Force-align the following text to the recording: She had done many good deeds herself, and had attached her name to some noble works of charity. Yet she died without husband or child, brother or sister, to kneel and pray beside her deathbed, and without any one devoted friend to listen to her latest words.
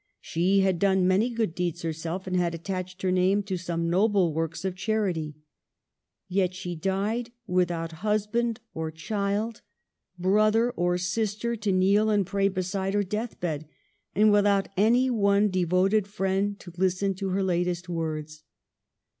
She 0.19 0.61
had 0.61 0.79
done 0.79 1.07
many 1.07 1.29
good 1.29 1.53
deeds 1.53 1.83
herself, 1.83 2.25
and 2.25 2.35
had 2.35 2.55
attached 2.55 3.03
her 3.03 3.11
name 3.11 3.43
to 3.43 3.55
some 3.55 3.87
noble 3.87 4.33
works 4.33 4.65
of 4.65 4.75
charity. 4.75 5.35
Yet 6.27 6.55
she 6.55 6.75
died 6.75 7.31
without 7.45 7.91
husband 8.01 8.61
or 8.73 8.89
child, 8.89 9.61
brother 10.17 10.71
or 10.71 10.97
sister, 10.97 11.55
to 11.57 11.71
kneel 11.71 12.09
and 12.09 12.25
pray 12.25 12.47
beside 12.47 12.95
her 12.95 13.03
deathbed, 13.03 13.67
and 14.15 14.31
without 14.31 14.69
any 14.75 15.11
one 15.11 15.51
devoted 15.51 16.07
friend 16.07 16.59
to 16.61 16.73
listen 16.77 17.13
to 17.13 17.29
her 17.29 17.43
latest 17.43 17.87
words. 17.87 18.43